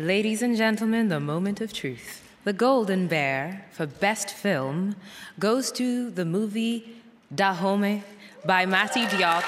Ladies 0.00 0.42
and 0.42 0.56
gentlemen, 0.56 1.10
the 1.10 1.20
moment 1.20 1.60
of 1.60 1.74
truth. 1.74 2.22
The 2.44 2.54
Golden 2.54 3.06
Bear 3.06 3.66
for 3.70 3.86
Best 3.86 4.30
Film 4.30 4.94
goes 5.38 5.70
to 5.72 6.08
the 6.08 6.24
movie 6.24 6.84
Dahomey 7.30 8.02
by 8.46 8.64
Mati 8.64 9.04
Diop. 9.04 9.44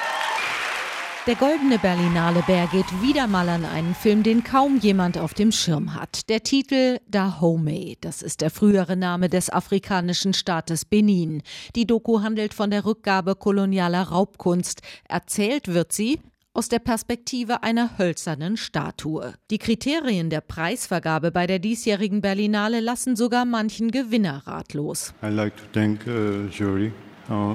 Der 1.26 1.36
goldene 1.36 1.78
Berlinale 1.78 2.42
Bär 2.46 2.66
geht 2.66 2.84
wieder 3.00 3.26
mal 3.28 3.48
an 3.48 3.64
einen 3.64 3.94
Film, 3.94 4.22
den 4.22 4.44
kaum 4.44 4.78
jemand 4.78 5.16
auf 5.16 5.32
dem 5.32 5.52
Schirm 5.52 5.94
hat. 5.94 6.28
Der 6.28 6.42
Titel 6.42 6.98
Dahomey, 7.08 7.96
das 8.02 8.20
ist 8.20 8.42
der 8.42 8.50
frühere 8.50 8.94
Name 8.94 9.30
des 9.30 9.48
afrikanischen 9.48 10.34
Staates 10.34 10.84
Benin. 10.84 11.42
Die 11.74 11.86
Doku 11.86 12.20
handelt 12.20 12.52
von 12.52 12.70
der 12.70 12.84
Rückgabe 12.84 13.36
kolonialer 13.36 14.02
Raubkunst. 14.02 14.82
Erzählt 15.08 15.68
wird 15.68 15.92
sie 15.92 16.20
aus 16.54 16.68
der 16.68 16.78
Perspektive 16.78 17.62
einer 17.62 17.98
hölzernen 17.98 18.56
Statue. 18.56 19.34
Die 19.50 19.58
Kriterien 19.58 20.30
der 20.30 20.40
Preisvergabe 20.40 21.30
bei 21.30 21.46
der 21.46 21.58
diesjährigen 21.58 22.20
Berlinale 22.20 22.80
lassen 22.80 23.16
sogar 23.16 23.44
manchen 23.44 23.90
Gewinner 23.90 24.42
ratlos. 24.46 25.14
I 25.22 25.28
like 25.28 25.56
to 25.56 25.64
thank 25.72 26.06
uh, 26.06 26.48
jury. 26.50 26.92
Uh, 27.28 27.54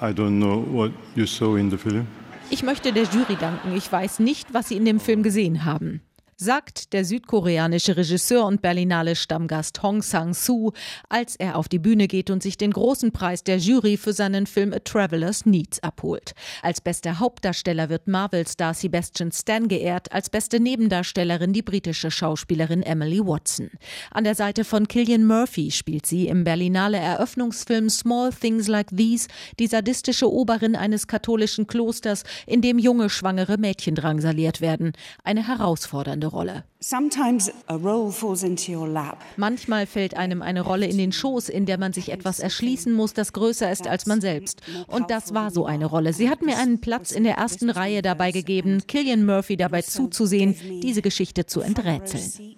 I 0.00 0.12
don't 0.12 0.38
know 0.38 0.64
what 0.72 0.92
you 1.14 1.26
saw 1.26 1.56
in 1.56 1.70
the 1.70 1.76
film. 1.76 2.06
Ich 2.50 2.62
möchte 2.62 2.92
der 2.92 3.04
Jury 3.04 3.36
danken. 3.40 3.74
Ich 3.76 3.90
weiß 3.90 4.18
nicht, 4.18 4.52
was 4.52 4.68
Sie 4.68 4.76
in 4.76 4.84
dem 4.84 5.00
Film 5.00 5.22
gesehen 5.22 5.64
haben 5.64 6.02
sagt 6.42 6.92
der 6.92 7.04
südkoreanische 7.04 7.96
Regisseur 7.96 8.44
und 8.44 8.62
Berlinale 8.62 9.14
Stammgast 9.14 9.82
Hong 9.82 10.02
Sang-soo, 10.02 10.72
als 11.08 11.36
er 11.36 11.56
auf 11.56 11.68
die 11.68 11.78
Bühne 11.78 12.08
geht 12.08 12.30
und 12.30 12.42
sich 12.42 12.58
den 12.58 12.72
großen 12.72 13.12
Preis 13.12 13.44
der 13.44 13.58
Jury 13.58 13.96
für 13.96 14.12
seinen 14.12 14.46
Film 14.46 14.72
A 14.72 14.80
Traveler's 14.80 15.46
Needs 15.46 15.80
abholt. 15.84 16.32
Als 16.60 16.80
bester 16.80 17.20
Hauptdarsteller 17.20 17.88
wird 17.88 18.08
Marvel-Star 18.08 18.74
Sebastian 18.74 19.30
Stan 19.30 19.68
geehrt, 19.68 20.10
als 20.12 20.30
beste 20.30 20.58
Nebendarstellerin 20.58 21.52
die 21.52 21.62
britische 21.62 22.10
Schauspielerin 22.10 22.82
Emily 22.82 23.20
Watson. 23.20 23.70
An 24.10 24.24
der 24.24 24.34
Seite 24.34 24.64
von 24.64 24.88
Killian 24.88 25.24
Murphy 25.24 25.70
spielt 25.70 26.06
sie 26.06 26.26
im 26.26 26.42
Berlinale 26.42 26.98
Eröffnungsfilm 26.98 27.88
Small 27.88 28.32
Things 28.32 28.66
Like 28.66 28.88
These 28.96 29.28
die 29.60 29.68
sadistische 29.68 30.30
Oberin 30.30 30.74
eines 30.74 31.06
katholischen 31.06 31.68
Klosters, 31.68 32.24
in 32.46 32.62
dem 32.62 32.80
junge 32.80 33.10
schwangere 33.10 33.58
Mädchen 33.58 33.94
drangsaliert 33.94 34.60
werden. 34.60 34.92
Eine 35.22 35.46
herausfordernde 35.46 36.31
Rolle. 36.32 36.64
Manchmal 39.36 39.86
fällt 39.86 40.16
einem 40.16 40.42
eine 40.42 40.62
Rolle 40.62 40.86
in 40.86 40.98
den 40.98 41.12
Schoß, 41.12 41.48
in 41.48 41.64
der 41.64 41.78
man 41.78 41.92
sich 41.92 42.10
etwas 42.10 42.40
erschließen 42.40 42.92
muss, 42.92 43.14
das 43.14 43.32
größer 43.32 43.70
ist 43.70 43.86
als 43.86 44.06
man 44.06 44.20
selbst. 44.20 44.62
Und 44.88 45.10
das 45.10 45.32
war 45.32 45.52
so 45.52 45.64
eine 45.64 45.86
Rolle. 45.86 46.12
Sie 46.12 46.28
hat 46.28 46.42
mir 46.42 46.58
einen 46.58 46.80
Platz 46.80 47.12
in 47.12 47.22
der 47.22 47.36
ersten 47.36 47.70
Reihe 47.70 48.02
dabei 48.02 48.32
gegeben, 48.32 48.82
Killian 48.88 49.24
Murphy 49.24 49.56
dabei 49.56 49.82
zuzusehen, 49.82 50.56
diese 50.82 51.02
Geschichte 51.02 51.46
zu 51.46 51.60
enträtseln. 51.60 52.56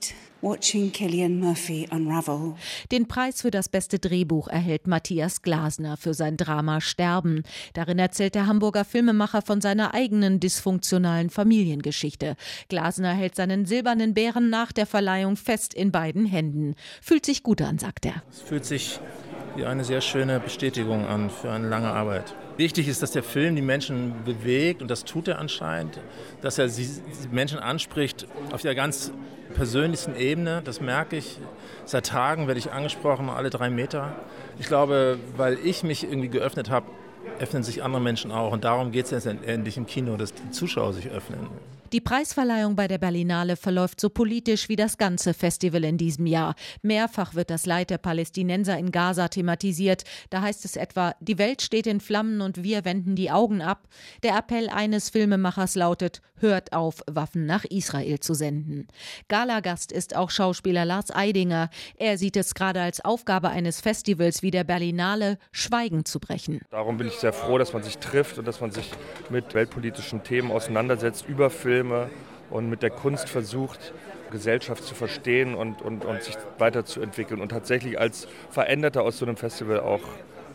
Den 2.93 3.09
Preis 3.09 3.41
für 3.41 3.51
das 3.51 3.71
beste 3.71 3.99
Drehbuch 3.99 4.49
erhält 4.49 4.87
Matthias 4.87 5.41
Glasner 5.41 5.97
für 5.97 6.13
sein 6.13 6.37
Drama 6.37 6.83
Sterben. 6.83 7.45
Darin 7.73 7.99
erzählt 7.99 8.35
der 8.35 8.47
Hamburger 8.47 8.85
Filmemacher 8.85 9.41
von 9.41 9.63
seiner 9.63 9.95
eigenen 9.95 10.41
dysfunktionalen 10.41 11.31
Familiengeschichte. 11.31 12.37
Glasner 12.69 13.15
hält 13.15 13.37
seinen 13.37 13.65
silbernen 13.65 14.13
Bären 14.15 14.51
nach 14.51 14.73
der 14.73 14.87
Verleihung 14.87 15.37
fest 15.37 15.75
in 15.75 15.93
beiden 15.93 16.27
Händen. 16.27 16.75
Fühlt 17.03 17.27
sich 17.27 17.43
gut 17.43 17.61
an, 17.61 17.79
sagt 17.79 18.07
er. 18.07 18.23
Es 18.31 18.41
fühlt 18.41 18.65
sich 18.65 19.01
wie 19.57 19.65
eine 19.65 19.85
sehr 19.85 20.01
schöne 20.01 20.41
Bestätigung 20.41 21.07
an 21.07 21.31
für 21.31 21.51
eine 21.51 21.69
lange 21.69 21.89
Arbeit. 21.89 22.35
Wichtig 22.57 22.89
ist, 22.89 23.03
dass 23.03 23.11
der 23.11 23.23
Film 23.23 23.57
die 23.57 23.63
Menschen 23.63 24.25
bewegt 24.25 24.83
und 24.83 24.91
das 24.91 25.05
tut 25.05 25.29
er 25.29 25.39
anscheinend, 25.39 26.01
dass 26.41 26.59
er 26.59 26.69
die 26.69 26.89
Menschen 27.31 27.59
anspricht 27.59 28.27
auf 28.53 28.63
der 28.63 28.75
ganz 28.75 29.13
persönlichsten 29.55 30.17
Ebene. 30.17 30.63
Das 30.65 30.81
merke 30.81 31.17
ich. 31.17 31.39
Seit 31.85 32.07
Tagen 32.07 32.47
werde 32.47 32.59
ich 32.59 32.73
angesprochen, 32.73 33.29
alle 33.29 33.51
drei 33.51 33.71
Meter. 33.71 34.15
Ich 34.59 34.67
glaube, 34.67 35.19
weil 35.37 35.59
ich 35.65 35.83
mich 35.83 36.05
irgendwie 36.05 36.29
geöffnet 36.29 36.71
habe, 36.71 36.87
öffnen 37.39 37.63
sich 37.63 37.83
andere 37.83 38.01
Menschen 38.01 38.31
auch. 38.31 38.53
Und 38.53 38.65
darum 38.65 38.93
geht 38.93 39.07
es 39.07 39.11
letztendlich 39.11 39.77
im 39.77 39.87
Kino, 39.87 40.17
dass 40.17 40.33
die 40.33 40.51
Zuschauer 40.51 40.93
sich 40.93 41.11
öffnen. 41.11 41.49
Die 41.95 42.01
Preisverleihung 42.01 42.75
bei 42.75 42.89
der 42.89 42.99
Berlinale 42.99 43.55
verläuft 43.55 44.01
so 44.01 44.11
politisch 44.11 44.69
wie 44.69 44.75
das 44.75 44.99
ganze 44.99 45.33
Festival 45.33 45.85
in 45.85 45.97
diesem 45.97 46.27
Jahr. 46.27 46.57
Mehrfach 46.83 47.35
wird 47.37 47.51
das 47.51 47.67
Leid 47.67 47.91
der 47.91 47.99
Palästinenser 47.99 48.77
in 48.77 48.91
Gaza 48.91 49.29
thematisiert. 49.29 50.03
Da 50.29 50.43
heißt 50.43 50.65
es 50.65 50.75
etwa, 50.75 51.15
die 51.21 51.39
Welt 51.39 51.63
steht 51.63 51.87
in 51.87 52.01
Flammen 52.01 52.41
und 52.41 52.65
wir 52.65 52.85
wenden 52.85 53.15
die 53.15 53.31
Augen 53.31 53.63
ab. 53.63 53.87
Der 54.25 54.37
Appell 54.37 54.71
eines 54.71 55.09
Filmemachers 55.09 55.77
lautet, 55.77 56.21
hört 56.39 56.73
auf, 56.73 57.01
Waffen 57.07 57.47
nach 57.47 57.65
Israel 57.65 58.19
zu 58.19 58.35
senden. 58.35 58.89
Galagast 59.29 59.93
ist 59.93 60.17
auch 60.17 60.31
Schauspieler 60.31 60.85
Lars 60.85 61.15
Eidinger. 61.15 61.71
Er 61.97 62.19
sieht 62.19 62.37
es 62.37 62.57
gerade 62.57 62.81
als 62.83 63.05
Aufgabe 63.05 63.51
eines 63.51 63.81
Festivals 63.81 64.43
wie 64.43 64.51
der 64.51 64.65
Berlinale, 64.65 65.39
Schweigen 65.53 66.05
zu 66.05 66.19
brechen. 66.19 66.61
Darum 66.71 66.99
bin 66.99 67.07
ich 67.07 67.15
sehr 67.15 67.33
froh, 67.33 67.57
dass 67.57 67.73
man 67.73 67.85
sich 67.85 67.99
trifft 67.99 68.37
und 68.37 68.49
dass 68.49 68.61
man 68.61 68.73
sich 68.73 68.91
mit 69.31 69.55
weltpolitischen 69.55 70.25
Themen 70.25 70.51
auseinandersetzt 70.51 71.27
über 71.29 71.51
Film 71.51 71.84
Filme 71.85 72.09
und 72.51 72.71
mit 72.71 72.83
der 72.83 72.91
Kunst 72.91 73.29
versucht, 73.29 73.93
Gesellschaft 74.31 74.85
zu 74.85 74.95
verstehen 74.95 75.55
und, 75.55 75.83
und, 75.83 76.05
und 76.05 76.23
sich 76.23 76.35
weiterzuentwickeln 76.59 77.41
und 77.41 77.51
tatsächlich 77.51 78.01
als 78.01 78.27
Veränderter 78.51 79.03
aus 79.03 79.19
so 79.19 79.27
einem 79.27 79.37
Festival 79.37 79.81
auch 79.81 80.01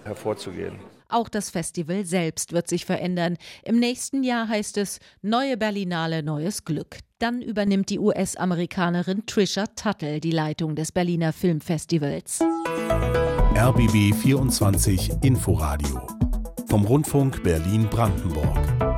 hervorzugehen. 0.06 0.76
Auch 1.08 1.30
das 1.30 1.50
Festival 1.50 2.06
selbst 2.06 2.52
wird 2.54 2.68
sich 2.68 2.86
verändern. 2.86 3.38
Im 3.64 3.80
nächsten 3.80 4.24
Jahr 4.24 4.48
heißt 4.48 4.78
es 4.78 5.00
Neue 5.22 5.58
Berlinale, 5.58 6.24
neues 6.24 6.66
Glück. 6.66 6.98
Dann 7.20 7.42
übernimmt 7.42 7.90
die 7.90 8.00
US-Amerikanerin 8.00 9.26
Trisha 9.26 9.66
Tuttle 9.68 10.20
die 10.20 10.32
Leitung 10.32 10.76
des 10.76 10.92
Berliner 10.92 11.34
Filmfestivals. 11.34 12.40
RBB 13.56 14.16
24 14.16 15.12
Inforadio 15.22 16.08
vom 16.68 16.86
Rundfunk 16.86 17.42
Berlin-Brandenburg. 17.44 18.89